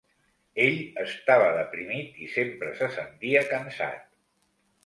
Ell 0.63 0.77
estava 1.01 1.51
deprimit 1.57 2.17
i 2.23 2.31
sempre 2.39 2.73
se 2.81 2.91
sentia 2.99 3.47
cansat. 3.55 4.13